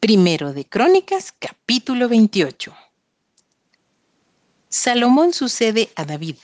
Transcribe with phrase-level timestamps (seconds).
[0.00, 2.74] Primero de Crónicas, capítulo 28.
[4.70, 6.36] Salomón sucede a David.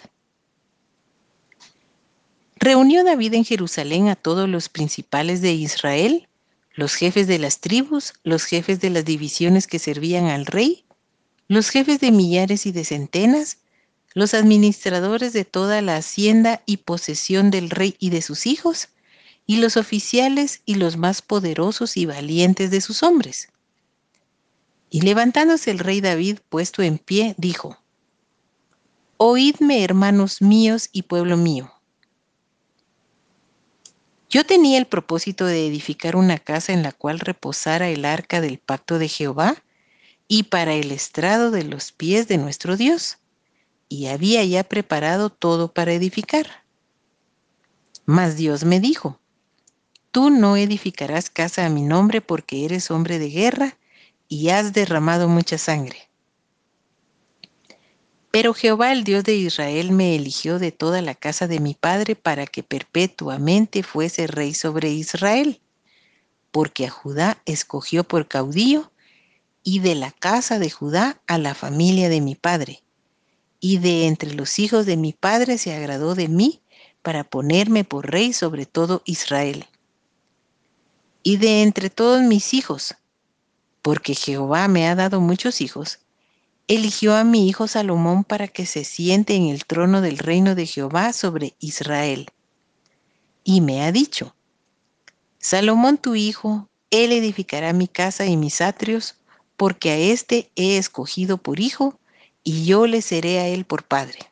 [2.57, 6.29] Reunió David en Jerusalén a todos los principales de Israel,
[6.75, 10.84] los jefes de las tribus, los jefes de las divisiones que servían al rey,
[11.48, 13.57] los jefes de millares y de centenas,
[14.12, 18.91] los administradores de toda la hacienda y posesión del rey y de sus hijos,
[19.46, 23.48] y los oficiales y los más poderosos y valientes de sus hombres.
[24.90, 27.79] Y levantándose el rey David puesto en pie, dijo,
[29.18, 31.72] Oídme, hermanos míos y pueblo mío.
[34.29, 38.59] Yo tenía el propósito de edificar una casa en la cual reposara el arca del
[38.59, 39.57] pacto de Jehová
[40.29, 43.19] y para el estrado de los pies de nuestro Dios,
[43.88, 46.65] y había ya preparado todo para edificar.
[48.05, 49.21] Mas Dios me dijo,
[50.16, 53.77] Tú no edificarás casa a mi nombre porque eres hombre de guerra
[54.29, 56.09] y has derramado mucha sangre.
[58.30, 62.16] Pero Jehová, el Dios de Israel, me eligió de toda la casa de mi padre
[62.16, 65.60] para que perpetuamente fuese rey sobre Israel,
[66.50, 68.91] porque a Judá escogió por caudillo
[69.62, 72.82] y de la casa de Judá a la familia de mi padre.
[73.60, 76.62] Y de entre los hijos de mi padre se agradó de mí
[77.02, 79.66] para ponerme por rey sobre todo Israel
[81.27, 82.94] y de entre todos mis hijos,
[83.82, 85.98] porque Jehová me ha dado muchos hijos,
[86.69, 90.66] eligió a mi hijo Salomón para que se siente en el trono del reino de
[90.66, 92.28] Jehová sobre Israel.
[93.42, 94.36] Y me ha dicho,
[95.41, 99.16] Salomón tu hijo, él edificará mi casa y mis atrios,
[99.56, 101.98] porque a éste he escogido por hijo,
[102.44, 104.30] y yo le seré a él por padre.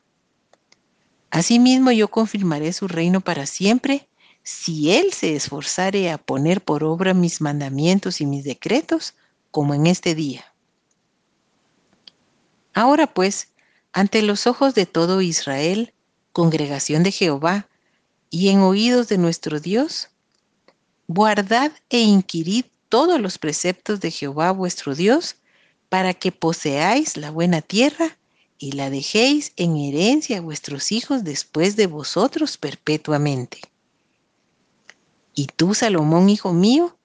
[1.32, 4.06] Asimismo yo confirmaré su reino para siempre,
[4.44, 9.14] si él se esforzare a poner por obra mis mandamientos y mis decretos,
[9.50, 10.44] como en este día.
[12.74, 13.48] Ahora pues,
[13.92, 15.94] ante los ojos de todo Israel,
[16.32, 17.68] congregación de Jehová,
[18.30, 20.10] y en oídos de nuestro Dios,
[21.08, 25.36] guardad e inquirid todos los preceptos de Jehová vuestro Dios,
[25.88, 28.18] para que poseáis la buena tierra
[28.58, 33.60] y la dejéis en herencia a vuestros hijos después de vosotros perpetuamente.
[35.34, 36.96] Y tú, Salomón, hijo mío,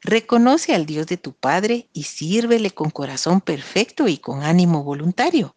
[0.00, 5.54] reconoce al Dios de tu Padre y sírvele con corazón perfecto y con ánimo voluntario,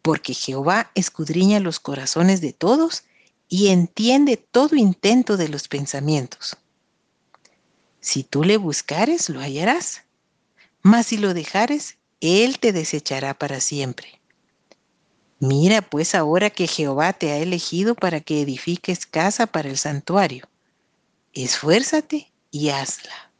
[0.00, 3.04] porque Jehová escudriña los corazones de todos
[3.48, 6.56] y entiende todo intento de los pensamientos.
[8.00, 10.04] Si tú le buscares, lo hallarás,
[10.82, 14.20] mas si lo dejares, Él te desechará para siempre.
[15.40, 20.49] Mira pues ahora que Jehová te ha elegido para que edifiques casa para el santuario
[21.34, 23.30] esfuérzate y hazla.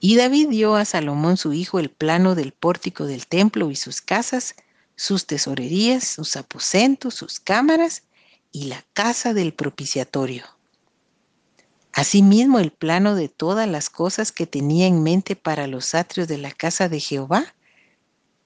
[0.00, 4.00] Y David dio a Salomón su hijo el plano del pórtico del templo y sus
[4.00, 4.54] casas,
[4.96, 8.02] sus tesorerías, sus aposentos, sus cámaras
[8.52, 10.44] y la casa del propiciatorio.
[11.92, 16.38] Asimismo el plano de todas las cosas que tenía en mente para los atrios de
[16.38, 17.54] la casa de Jehová,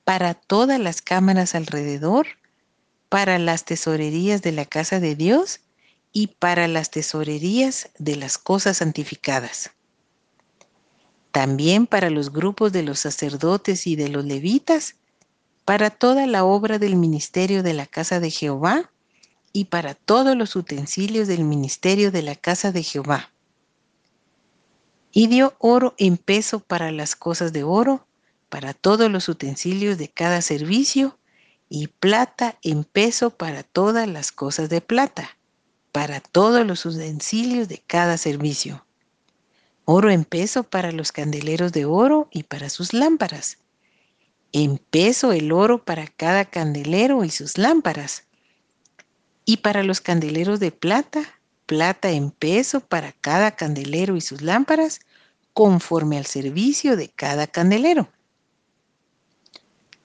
[0.04, 2.26] para todas las cámaras alrededor,
[3.08, 5.60] para las tesorerías de la casa de Dios
[6.12, 9.70] y para las tesorerías de las cosas santificadas.
[11.32, 14.96] También para los grupos de los sacerdotes y de los levitas,
[15.64, 18.90] para toda la obra del ministerio de la casa de Jehová
[19.52, 23.30] y para todos los utensilios del ministerio de la casa de Jehová.
[25.12, 28.06] Y dio oro en peso para las cosas de oro,
[28.48, 31.18] para todos los utensilios de cada servicio,
[31.70, 35.37] y plata en peso para todas las cosas de plata
[35.98, 38.86] para todos los utensilios de cada servicio.
[39.84, 43.58] Oro en peso para los candeleros de oro y para sus lámparas.
[44.52, 48.22] En peso el oro para cada candelero y sus lámparas.
[49.44, 55.00] Y para los candeleros de plata, plata en peso para cada candelero y sus lámparas,
[55.52, 58.08] conforme al servicio de cada candelero.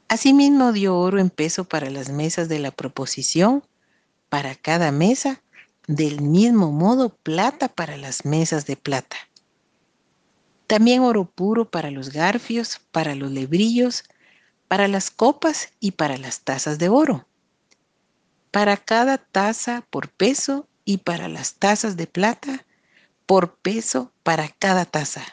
[0.07, 3.63] Asimismo dio oro en peso para las mesas de la proposición,
[4.29, 5.43] para cada mesa,
[5.87, 9.17] del mismo modo, plata para las mesas de plata.
[10.67, 14.03] También oro puro para los garfios, para los lebrillos,
[14.67, 17.27] para las copas y para las tazas de oro.
[18.51, 22.65] Para cada taza por peso y para las tazas de plata
[23.25, 25.23] por peso para cada taza.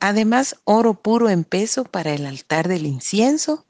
[0.00, 3.64] Además, oro puro en peso para el altar del incienso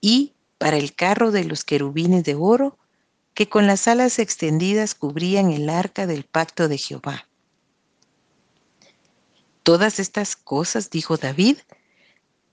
[0.00, 2.76] y para el carro de los querubines de oro
[3.40, 7.26] que con las alas extendidas cubrían el arca del pacto de Jehová.
[9.62, 11.56] Todas estas cosas, dijo David,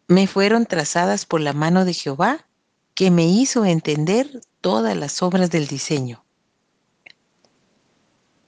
[0.07, 2.47] me fueron trazadas por la mano de Jehová,
[2.93, 6.23] que me hizo entender todas las obras del diseño.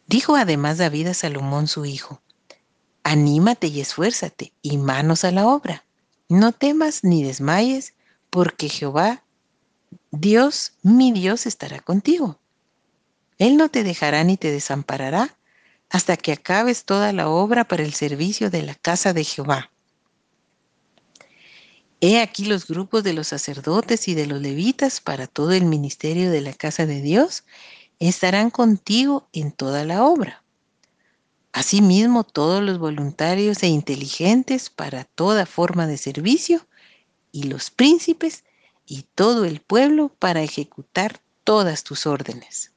[0.07, 2.21] Dijo además David a Salomón su hijo,
[3.03, 5.83] Anímate y esfuérzate, y manos a la obra.
[6.29, 7.95] No temas ni desmayes,
[8.29, 9.25] porque Jehová,
[10.11, 12.39] Dios, mi Dios, estará contigo.
[13.37, 15.37] Él no te dejará ni te desamparará
[15.89, 19.71] hasta que acabes toda la obra para el servicio de la casa de Jehová.
[22.01, 26.31] He aquí los grupos de los sacerdotes y de los levitas para todo el ministerio
[26.31, 27.43] de la casa de Dios
[27.99, 30.43] estarán contigo en toda la obra.
[31.51, 36.65] Asimismo, todos los voluntarios e inteligentes para toda forma de servicio,
[37.31, 38.43] y los príncipes
[38.89, 42.73] y todo el pueblo para ejecutar todas tus órdenes.